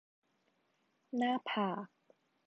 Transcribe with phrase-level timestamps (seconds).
[1.17, 1.87] หน้าผาก